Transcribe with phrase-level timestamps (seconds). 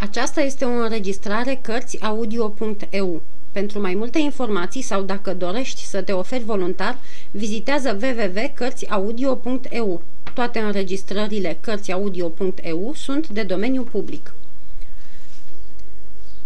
[0.00, 3.22] Aceasta este o înregistrare Cărțiaudio.eu.
[3.52, 6.98] Pentru mai multe informații sau dacă dorești să te oferi voluntar,
[7.30, 10.02] vizitează www.cărțiaudio.eu.
[10.34, 14.34] Toate înregistrările Cărțiaudio.eu sunt de domeniu public.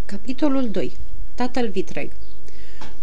[0.04, 0.92] Capitolul 2.
[1.34, 2.10] Tatăl vitreg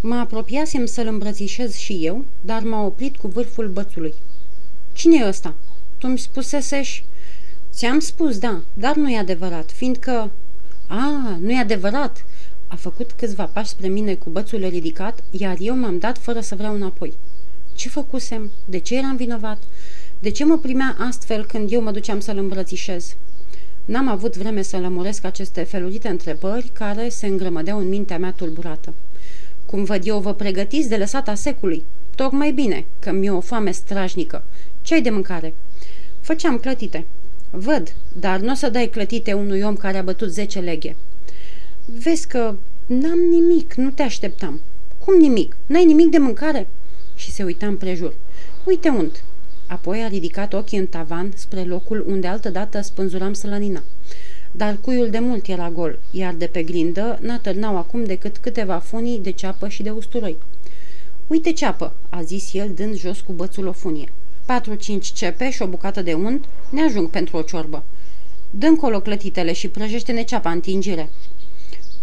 [0.01, 4.13] Mă apropiasem să-l îmbrățișez și eu, dar m-a oprit cu vârful bățului.
[4.93, 5.55] Cine e ăsta?
[5.97, 7.03] Tu mi spuseseși...
[7.71, 10.31] Ți-am spus, da, dar nu e adevărat, fiindcă...
[10.87, 12.25] A, nu e adevărat!
[12.67, 16.55] A făcut câțiva pași spre mine cu bățul ridicat, iar eu m-am dat fără să
[16.55, 17.13] vreau înapoi.
[17.73, 18.51] Ce făcusem?
[18.65, 19.57] De ce eram vinovat?
[20.19, 23.15] De ce mă primea astfel când eu mă duceam să-l îmbrățișez?
[23.85, 28.93] N-am avut vreme să lămuresc aceste felurite întrebări care se îngrămădeau în mintea mea tulburată.
[29.65, 31.83] Cum văd eu, vă pregătiți de lăsata secului.
[32.15, 34.43] Tocmai bine, că mi-e o foame strajnică.
[34.81, 35.53] Ce-ai de mâncare?
[36.21, 37.05] Făceam clătite.
[37.49, 40.95] Văd, dar nu o să dai clătite unui om care a bătut zece leghe.
[41.85, 44.61] Vezi că n-am nimic, nu te așteptam.
[44.97, 45.55] Cum nimic?
[45.65, 46.67] N-ai nimic de mâncare?
[47.15, 48.13] Și se uita împrejur.
[48.63, 49.23] Uite unt.
[49.67, 53.83] Apoi a ridicat ochii în tavan spre locul unde altădată spânzuram slănina.
[54.51, 59.19] Dar cuiul de mult era gol, iar de pe grindă n-atârnau acum decât câteva funii
[59.19, 60.37] de ceapă și de usturoi.
[61.27, 64.11] Uite ceapă, a zis el dând jos cu bățul o funie.
[64.49, 67.83] Patru-cinci cepe și o bucată de unt ne ajung pentru o ciorbă.
[68.49, 71.09] Dă încolo clătitele și prăjește-ne ceapa în tingire.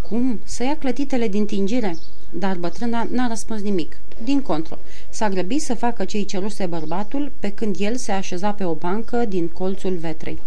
[0.08, 0.40] Cum?
[0.44, 1.96] Să ia clătitele din tingire?
[2.30, 4.00] Dar bătrâna n-a răspuns nimic.
[4.24, 8.64] Din contră, s-a grăbit să facă ce-i ceruse bărbatul, pe când el se așeza pe
[8.64, 10.38] o bancă din colțul vetrei.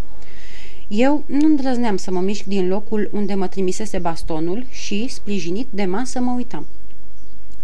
[0.88, 5.86] Eu nu îndrăzneam să mă mișc din locul unde mă trimisese bastonul și, sprijinit de
[5.86, 6.66] masă, mă uitam.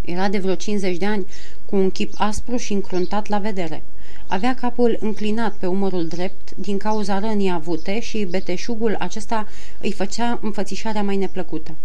[0.02, 1.25] Era de vreo 50 de ani,
[1.66, 3.83] cu un chip aspru și încruntat la vedere.
[4.28, 9.48] Avea capul înclinat pe umărul drept din cauza rănii avute și beteșugul acesta
[9.82, 11.76] îi făcea înfățișarea mai neplăcută.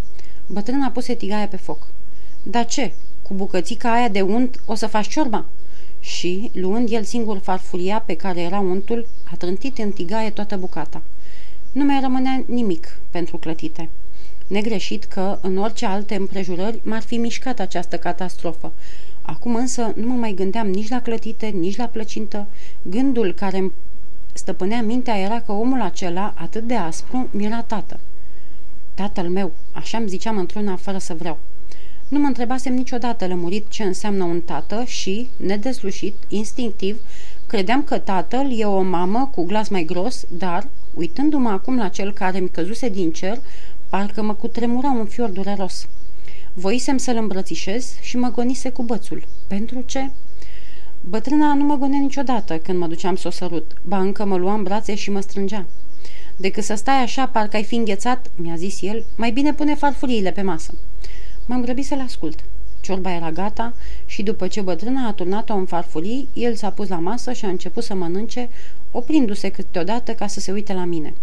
[0.47, 1.87] Bătrâna puse tigaia pe foc.
[2.43, 2.93] Da ce?
[3.23, 5.45] Cu bucățica aia de unt o să faci ciorba?"
[6.01, 11.03] Și, luând el singur farfuria pe care era untul, a trântit în tigaie toată bucata.
[11.73, 13.89] Nu mai rămânea nimic pentru clătite.
[14.47, 18.73] Negreșit că, în orice alte împrejurări, m-ar fi mișcat această catastrofă.
[19.33, 22.47] Acum însă nu mă mai gândeam nici la clătite, nici la plăcintă.
[22.83, 23.73] Gândul care îmi
[24.33, 28.01] stăpânea mintea era că omul acela, atât de aspru, mi-era tată.
[28.95, 31.39] Tatăl meu, așa îmi ziceam într-una fără să vreau.
[32.09, 37.01] Nu mă întrebasem niciodată lămurit ce înseamnă un tată și, nedeslușit, instinctiv,
[37.47, 42.13] credeam că tatăl e o mamă cu glas mai gros, dar, uitându-mă acum la cel
[42.13, 43.39] care mi căzuse din cer,
[43.89, 45.87] parcă mă cutremura un fior dureros.
[46.55, 49.25] Voisem să-l îmbrățișez și mă gonise cu bățul.
[49.47, 50.11] Pentru ce?
[51.01, 54.55] Bătrâna nu mă gonea niciodată când mă duceam să o sărut, ba încă mă lua
[54.55, 55.67] în brațe și mă strângea.
[56.37, 60.31] Decât să stai așa, parcă ai fi înghețat, mi-a zis el, mai bine pune farfuriile
[60.33, 60.75] pe masă.
[61.47, 62.45] M-am grăbit să-l ascult.
[62.81, 63.75] Ciorba era gata
[64.07, 67.49] și după ce bătrâna a turnat-o în farfurii, el s-a pus la masă și a
[67.49, 68.49] început să mănânce,
[68.91, 71.15] oprindu-se câteodată ca să se uite la mine.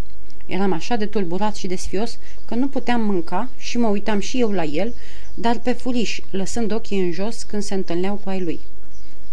[0.47, 4.39] Eram așa de tulburat și de sfios că nu puteam mânca și mă uitam și
[4.39, 4.93] eu la el,
[5.33, 8.59] dar pe furiș, lăsând ochii în jos când se întâlneau cu ai lui.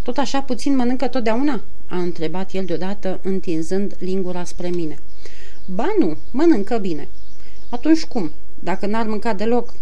[0.03, 4.99] Tot așa puțin mănâncă totdeauna?" a întrebat el deodată, întinzând lingura spre mine.
[5.67, 7.09] Ba nu, mănâncă bine."
[7.69, 8.31] Atunci cum?
[8.61, 9.75] Dacă n-ar mânca deloc,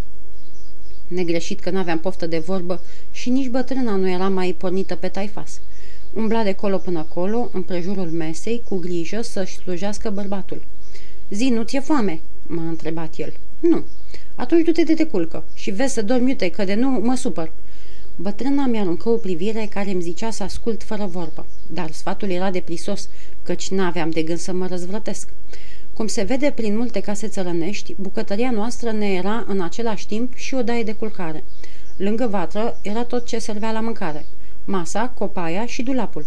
[1.08, 5.60] negreșit că n-aveam poftă de vorbă și nici bătrâna nu era mai pornită pe taifas.
[6.12, 10.62] Umbla de colo până acolo, împrejurul mesei, cu grijă să-și slujească bărbatul.
[11.30, 13.32] Zi, nu ți-e foame?" m-a întrebat el.
[13.60, 13.84] Nu.
[14.34, 17.50] Atunci du-te de te culcă și vezi să dormi iute, că de nu mă supăr."
[18.16, 22.60] Bătrâna mi-aruncă o privire care îmi zicea să ascult fără vorbă, dar sfatul era de
[22.60, 23.08] prisos,
[23.42, 25.28] căci n-aveam de gând să mă răzvrătesc.
[25.92, 30.54] Cum se vede prin multe case țărănești, bucătăria noastră ne era în același timp și
[30.54, 31.44] o daie de culcare.
[31.96, 34.24] Lângă vatră era tot ce servea la mâncare.
[34.64, 36.24] Masa, copaia și dulapul.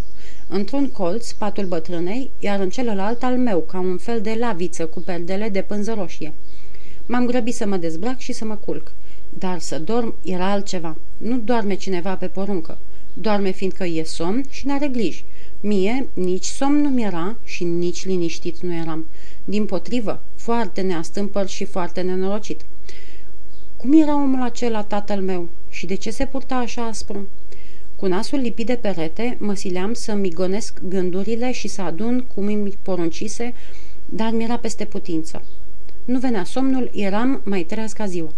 [0.48, 5.00] Într-un colț, patul bătrânei, iar în celălalt al meu, ca un fel de laviță cu
[5.00, 6.34] perdele de pânză roșie.
[7.06, 8.92] M-am grăbit să mă dezbrac și să mă culc.
[9.30, 10.96] Dar să dorm era altceva.
[11.18, 12.78] Nu doarme cineva pe poruncă.
[13.14, 15.26] Doarme fiindcă e somn și n-are griji.
[15.60, 19.06] Mie nici somn nu mi-era și nici liniștit nu eram.
[19.44, 22.62] Din potrivă, foarte neastâmpăr și foarte nenorocit.
[23.78, 25.48] Cum era omul acela, tatăl meu?
[25.70, 27.28] Și de ce se purta așa aspru?
[27.96, 32.78] Cu nasul lipit de perete, mă sileam să migonesc gândurile și să adun cum îmi
[32.82, 33.54] poruncise,
[34.06, 35.42] dar mi-era peste putință.
[36.06, 38.32] Nu venea somnul, eram mai treaz ca ziua.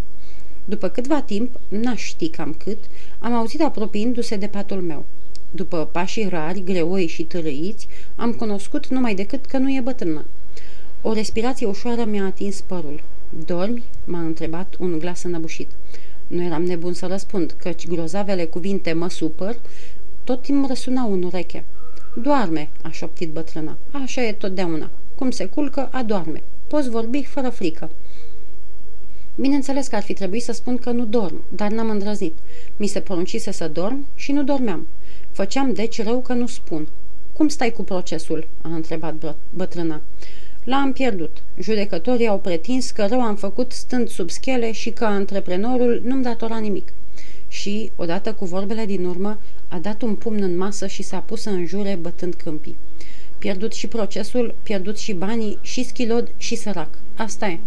[0.65, 2.77] După câtva timp, n-aș ști cam cât,
[3.19, 5.06] am auzit apropiindu-se de patul meu.
[5.51, 10.25] După pașii rari, greoi și târâiți, am cunoscut numai decât că nu e bătrână.
[11.01, 13.01] O respirație ușoară mi-a atins părul.
[13.45, 15.68] Dormi?" m-a întrebat un glas înăbușit.
[16.28, 19.60] Nu eram nebun să răspund, căci grozavele cuvinte mă supăr
[20.24, 21.64] tot timpul răsunau în ureche.
[22.22, 23.78] Doarme, a șoptit bătrâna.
[23.92, 24.90] Așa e totdeauna.
[25.16, 26.44] Cum se culcă, adoarme.
[26.68, 27.90] Poți vorbi fără frică.
[29.36, 32.34] Bineînțeles că ar fi trebuit să spun că nu dorm, dar n-am îndrăznit.
[32.78, 34.88] Mi se poruncise să dorm și nu dormeam.
[35.32, 36.88] Făceam deci rău că nu spun.
[37.34, 40.02] Cum stai cu procesul?" a întrebat bătrâna.
[40.68, 41.38] L-am pierdut.
[41.60, 46.58] Judecătorii au pretins că rău am făcut stând sub schele și că antreprenorul nu-mi datora
[46.58, 46.94] nimic.
[47.48, 51.46] Și, odată cu vorbele din urmă, a dat un pumn în masă și s-a pus
[51.46, 52.75] în jure bătând câmpii.
[53.38, 56.90] Pierdut și procesul, pierdut și banii, și schilod, și sărac.
[57.16, 57.60] Asta e.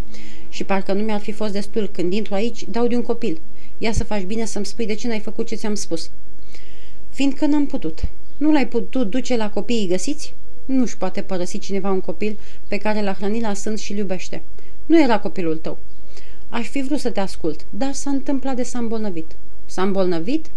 [0.49, 3.41] Și parcă nu mi-ar fi fost destul când intru aici, dau de un copil.
[3.79, 6.11] Ia să faci bine să-mi spui de ce n-ai făcut ce ți-am spus.
[7.11, 8.01] Fiindcă n-am putut.
[8.37, 10.35] Nu l-ai putut duce la copiii găsiți?
[10.71, 12.39] Nu-și poate părăsi cineva un copil
[12.69, 14.43] pe care l-a hrănit la sân și-l iubește.
[14.87, 15.79] Nu era copilul tău.
[16.49, 19.37] Aș fi vrut să te ascult, dar s-a întâmplat de s-a îmbolnăvit.
[19.67, 20.51] S-a îmbolnăvit?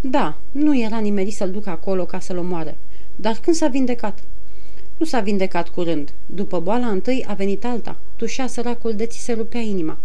[0.00, 2.76] Da, nu era nimerit să-l ducă acolo ca să-l omoare.
[3.16, 4.18] Dar când s-a vindecat?
[4.96, 6.12] Nu s-a vindecat curând.
[6.26, 7.96] După boala întâi a venit alta.
[8.16, 9.98] Tușea săracul de ți se rupea inima.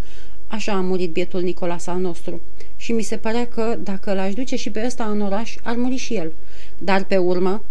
[0.47, 2.41] Așa a murit bietul Nicolas al nostru.
[2.77, 5.95] Și mi se părea că, dacă l-aș duce și pe ăsta în oraș, ar muri
[5.95, 6.31] și el.
[6.77, 7.61] Dar pe urmă,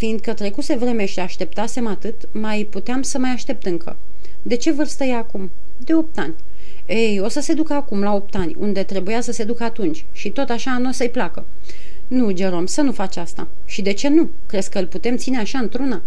[0.00, 3.96] fiindcă trecuse vreme și așteptasem atât, mai puteam să mai aștept încă.
[4.42, 5.50] De ce vârstă e acum?
[5.76, 6.34] De opt ani.
[6.86, 10.04] Ei, o să se ducă acum la opt ani, unde trebuia să se ducă atunci
[10.12, 11.44] și tot așa nu o să-i placă.
[12.08, 13.48] Nu, Gerom, să nu faci asta.
[13.64, 14.28] Și de ce nu?
[14.46, 16.02] Crezi că îl putem ține așa într-una?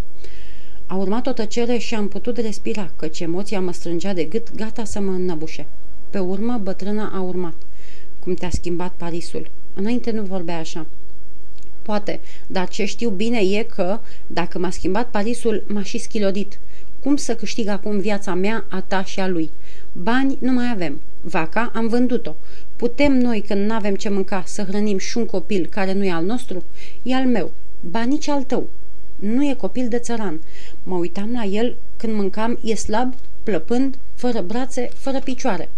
[0.87, 4.83] A urmat o tăcere și am putut respira, căci emoția mă strângea de gât, gata
[4.83, 5.65] să mă înnăbușe.
[6.09, 7.55] Pe urmă, bătrâna a urmat.
[8.19, 9.49] Cum te-a schimbat Parisul.
[9.73, 10.85] Înainte nu vorbea așa.
[11.83, 16.59] Poate, dar ce știu bine e că, dacă m-a schimbat Parisul, m-a și schilodit.
[16.99, 19.51] Cum să câștig acum viața mea, a ta și a lui?
[19.91, 21.01] Bani nu mai avem.
[21.21, 22.35] Vaca am vândut-o.
[22.75, 26.11] Putem noi, când nu avem ce mânca, să hrănim și un copil care nu e
[26.11, 26.63] al nostru?
[27.01, 27.51] E al meu.
[27.79, 28.67] Ba nici al tău.
[29.15, 30.41] Nu e copil de țăran.
[30.83, 33.13] Mă uitam la el când mâncam, e slab,
[33.43, 35.69] plăpând, fără brațe, fără picioare.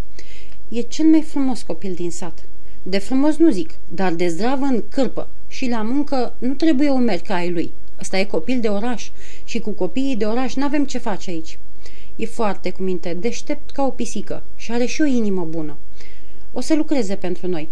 [0.69, 2.44] E cel mai frumos copil din sat.
[2.84, 5.28] De frumos nu zic, dar de zdravă în cârpă.
[5.56, 7.72] Și la muncă nu trebuie umeri ca ai lui.
[8.00, 9.10] Ăsta e copil de oraș
[9.44, 11.57] și cu copiii de oraș n-avem ce face aici.
[12.16, 15.78] E foarte cu minte, deștept ca o pisică și are și o inimă bună.
[16.54, 17.69] O să lucreze pentru noi.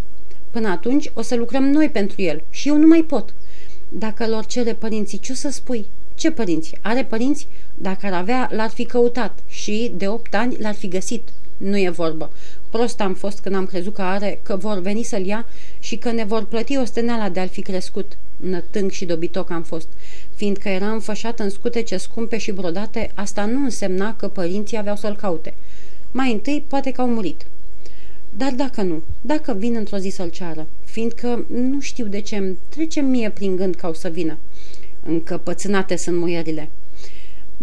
[0.51, 3.33] Până atunci o să lucrăm noi pentru el și eu nu mai pot.
[3.89, 5.85] Dacă lor cere părinții, ce o să spui?
[6.15, 6.75] Ce părinți?
[6.81, 7.47] Are părinți?
[7.75, 11.29] Dacă ar avea, l-ar fi căutat și de opt ani l-ar fi găsit.
[11.63, 12.31] Nu e vorbă.
[12.69, 15.45] Prost am fost când am crezut că are, că vor veni să-l ia
[15.79, 18.17] și că ne vor plăti osteneala de a-l fi crescut.
[18.35, 19.87] Nătâng și dobitoc am fost.
[20.35, 25.15] Fiindcă era înfășat în scutece scumpe și brodate, asta nu însemna că părinții aveau să-l
[25.15, 25.53] caute.
[26.11, 27.45] Mai întâi, poate că au murit.
[28.37, 32.57] Dar dacă nu, dacă vin într-o zi să-l ceară, fiindcă nu știu de ce îmi
[32.69, 34.37] trece mie prin gând ca o să vină.
[35.05, 36.69] Încăpățânate sunt muierile.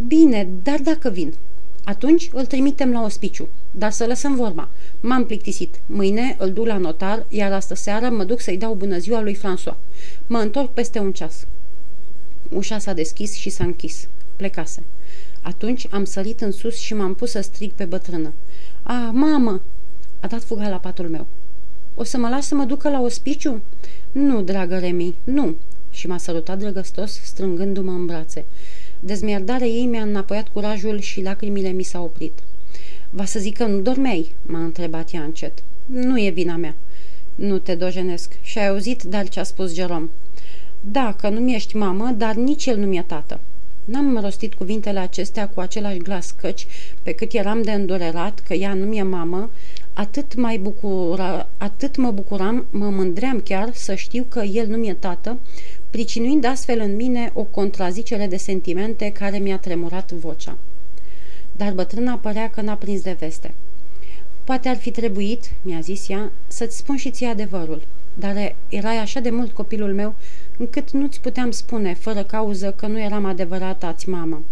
[0.07, 1.35] Bine, dar dacă vin,
[1.91, 4.69] atunci îl trimitem la ospiciu, dar să lăsăm vorba.
[5.01, 5.81] M-am plictisit.
[5.87, 9.37] Mâine îl duc la notar, iar astă seară mă duc să-i dau bună ziua lui
[9.37, 9.77] François.
[10.27, 11.47] Mă întorc peste un ceas.
[12.49, 14.09] Ușa s-a deschis și s-a închis.
[14.37, 14.83] Plecase.
[15.43, 18.33] Atunci am sărit în sus și m-am pus să strig pe bătrână.
[18.83, 19.61] A, mamă!
[20.21, 21.27] A dat fuga la patul meu.
[21.95, 23.63] O să mă las să mă ducă la ospiciu?
[24.13, 25.57] Nu, dragă Remi, nu.
[25.91, 28.45] Și m-a sărutat drăgăstos, strângându-mă în brațe.
[29.01, 32.33] Dezmierdarea ei mi-a înapoiat curajul și lacrimile mi s-au oprit.
[33.11, 35.63] Va să zic că nu dormeai?" m-a întrebat ea încet.
[35.87, 36.75] Nu e vina mea."
[37.35, 38.33] Nu te dojenesc.
[38.43, 40.09] Și ai auzit, dar ce a spus Jerome?"
[40.81, 43.41] Da, că nu-mi ești mamă, dar nici el nu mi-e tată."
[43.85, 46.67] N-am rostit cuvintele acestea cu același glas, căci,
[47.03, 49.51] pe cât eram de îndurerat că ea nu mi-e mamă,
[49.93, 54.95] atât, mai bucura, atât mă bucuram, mă mândream chiar să știu că el nu mi-e
[54.95, 55.39] tată,
[55.91, 60.57] pricinuind astfel în mine o contrazicere de sentimente care mi-a tremurat vocea.
[61.57, 63.55] Dar bătrâna părea că n-a prins de veste.
[64.45, 67.83] Poate ar fi trebuit, mi-a zis ea, să-ți spun și ție adevărul,
[68.15, 70.15] dar erai așa de mult copilul meu
[70.57, 74.43] încât nu-ți puteam spune, fără cauză, că nu eram adevărata ați mamă.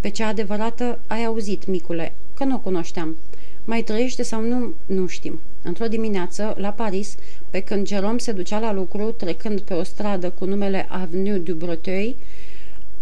[0.00, 3.16] Pe cea adevărată ai auzit, micule, că nu o cunoșteam.
[3.64, 5.40] Mai trăiește sau nu, nu știm.
[5.62, 7.16] Într-o dimineață, la Paris,
[7.50, 11.54] pe când Jerome se ducea la lucru, trecând pe o stradă cu numele Avenue du
[11.54, 12.16] Breteuil,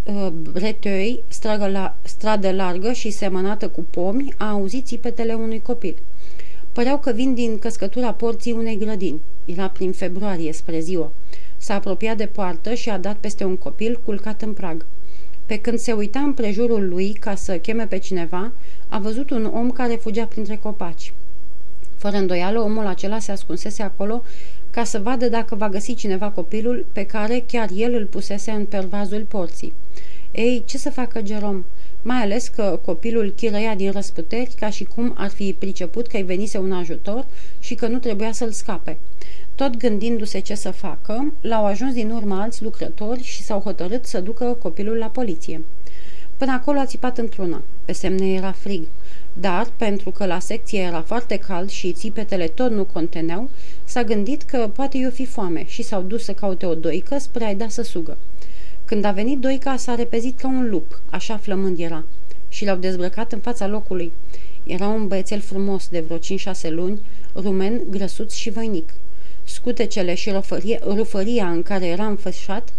[0.05, 5.97] uh, Breteuil, stradă, la, stradă largă și semănată cu pomi, a auzit țipetele unui copil.
[6.73, 9.21] Păreau că vin din căscătura porții unei grădini.
[9.45, 11.13] Era prin februarie spre ziua.
[11.57, 14.85] S-a apropiat de poartă și a dat peste un copil culcat în prag.
[15.47, 18.53] Pe când se uita în prejurul lui ca să cheme pe cineva,
[18.89, 21.13] a văzut un om care fugea printre copaci.
[21.97, 24.23] Fără îndoială, omul acela se ascunsese acolo
[24.71, 28.67] ca să vadă dacă va găsi cineva copilul pe care chiar el îl pusese în
[28.67, 29.73] pervazul porții.
[30.31, 31.65] Ei, ce să facă Jerome?
[32.03, 36.59] Mai ales că copilul chirăia din răsputeri ca și cum ar fi priceput că-i venise
[36.59, 37.27] un ajutor
[37.61, 38.99] și că nu trebuia să-l scape.
[39.55, 44.21] Tot gândindu-se ce să facă, l-au ajuns din urmă alți lucrători și s-au hotărât să
[44.21, 45.61] ducă copilul la poliție.
[46.37, 47.63] Până acolo a țipat într-una.
[47.85, 48.83] Pe semne era frig.
[49.33, 53.51] Dar, pentru că la secție era foarte cald și țipetele tot nu conteneau,
[53.85, 57.45] s-a gândit că poate i-o fi foame și s-au dus să caute o doică spre
[57.45, 58.17] a-i da să sugă.
[58.93, 62.05] Când a venit doica, s-a repezit ca un lup, așa flămând era,
[62.49, 64.13] și l-au dezbrăcat în fața locului.
[64.65, 66.21] Era un băiețel frumos de vreo 5-6
[66.69, 67.01] luni,
[67.35, 68.95] rumen, grăsuț și voinic.
[69.45, 72.73] Scutecele și rufăria, rufăria în care era înfășat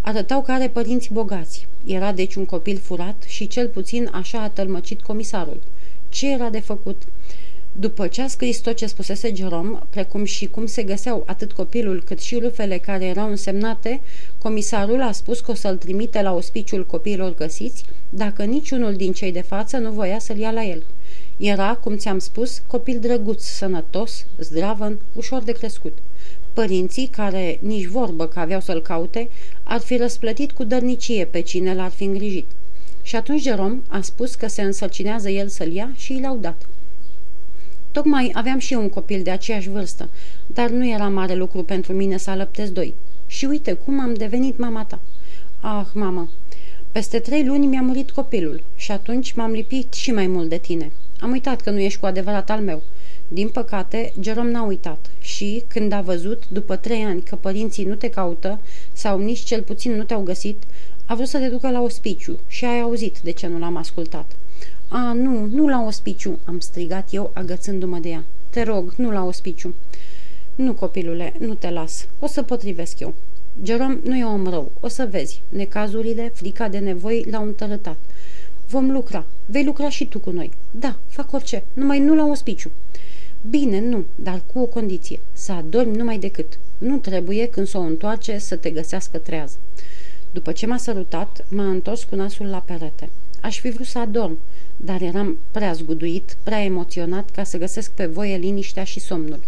[0.00, 1.66] arătau că are părinți bogați.
[1.86, 5.62] Era deci un copil furat și cel puțin așa a tălmăcit comisarul.
[6.08, 7.02] Ce era de făcut?
[7.80, 12.02] După ce a scris tot ce spusese Jerome, precum și cum se găseau atât copilul
[12.02, 14.00] cât și rufele care erau însemnate,
[14.38, 19.32] comisarul a spus că o să-l trimite la ospiciul copiilor găsiți, dacă niciunul din cei
[19.32, 20.82] de față nu voia să-l ia la el.
[21.36, 25.98] Era, cum ți-am spus, copil drăguț, sănătos, zdravăn, ușor de crescut.
[26.52, 29.28] Părinții, care nici vorbă că aveau să-l caute,
[29.62, 32.46] ar fi răsplătit cu dărnicie pe cine l-ar fi îngrijit.
[33.02, 36.66] Și atunci Jerome a spus că se însărcinează el să-l ia și i l-au dat.
[37.92, 40.08] Tocmai aveam și eu un copil de aceeași vârstă,
[40.46, 42.94] dar nu era mare lucru pentru mine să alăptez doi.
[43.26, 44.98] Și uite cum am devenit mama ta.
[45.60, 46.30] Ah, mamă,
[46.92, 50.92] peste trei luni mi-a murit copilul și atunci m-am lipit și mai mult de tine.
[51.20, 52.82] Am uitat că nu ești cu adevărat al meu.
[53.28, 57.94] Din păcate, Jerome n-a uitat și, când a văzut, după trei ani, că părinții nu
[57.94, 58.60] te caută
[58.92, 60.62] sau nici cel puțin nu te-au găsit,
[61.06, 64.36] a vrut să te ducă la ospiciu și ai auzit de ce nu l-am ascultat.
[64.92, 68.24] A, nu, nu la ospiciu, am strigat eu, agățându-mă de ea.
[68.50, 69.74] Te rog, nu la ospiciu.
[70.54, 72.06] Nu, copilule, nu te las.
[72.18, 73.14] O să potrivesc eu.
[73.62, 74.70] Jerome nu e om rău.
[74.80, 75.42] O să vezi.
[75.48, 77.96] Necazurile, frica de nevoi l-au întărătat.
[78.68, 79.24] Vom lucra.
[79.46, 80.50] Vei lucra și tu cu noi.
[80.70, 81.62] Da, fac orice.
[81.72, 82.70] Numai nu la ospiciu.
[83.50, 85.20] Bine, nu, dar cu o condiție.
[85.32, 86.58] Să adormi numai decât.
[86.78, 89.56] Nu trebuie, când s-o întoarce, să te găsească trează.
[90.32, 93.08] După ce m-a sărutat, m-a întors cu nasul la perete.
[93.40, 94.38] Aș fi vrut să adorm,
[94.76, 99.40] dar eram prea zguduit, prea emoționat ca să găsesc pe voie liniștea și somnul.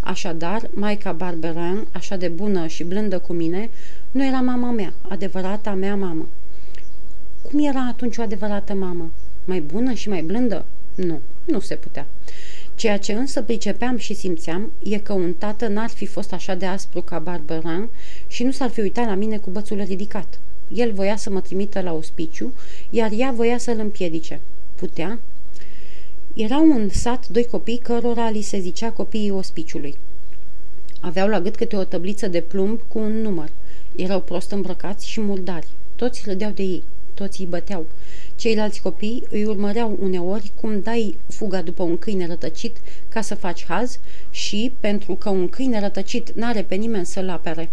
[0.00, 3.70] Așadar, Maica Barberan, așa de bună și blândă cu mine,
[4.10, 6.28] nu era mama mea, adevărata mea mamă.
[7.42, 9.10] Cum era atunci o adevărată mamă?
[9.44, 10.64] Mai bună și mai blândă?
[10.94, 12.06] Nu, nu se putea.
[12.74, 16.66] Ceea ce însă pricepeam și simțeam e că un tată n-ar fi fost așa de
[16.66, 17.88] aspru ca Barberan
[18.26, 20.38] și nu s-ar fi uitat la mine cu bățul ridicat.
[20.72, 22.52] El voia să mă trimită la ospiciu,
[22.90, 24.40] iar ea voia să-l împiedice.
[24.74, 25.18] Putea?
[26.34, 29.96] Erau un sat doi copii cărora li se zicea copiii ospiciului.
[31.00, 33.50] Aveau la gât câte o tăbliță de plumb cu un număr.
[33.96, 35.66] Erau prost îmbrăcați și murdari.
[35.96, 36.82] Toți râdeau de ei.
[37.14, 37.86] Toți îi băteau.
[38.36, 42.76] Ceilalți copii îi urmăreau uneori cum dai fuga după un câine rătăcit
[43.08, 43.98] ca să faci haz
[44.30, 47.70] și, pentru că un câine rătăcit n-are pe nimeni să-l apere.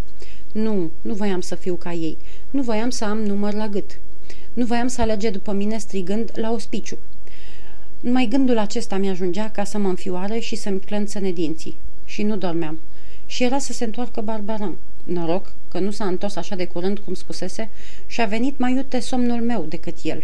[0.53, 2.17] Nu, nu voiam să fiu ca ei.
[2.49, 3.99] Nu voiam să am număr la gât.
[4.53, 6.97] Nu voiam să alege după mine strigând la ospiciu.
[7.99, 11.77] Numai gândul acesta mi-ajungea ca să mă înfioare și să-mi clănțăne dinții.
[12.05, 12.79] Și nu dormeam.
[13.25, 14.75] Și era să se întoarcă Barbaran.
[15.03, 17.69] Noroc că nu s-a întors așa de curând cum spusese
[18.07, 20.23] și a venit mai iute somnul meu decât el.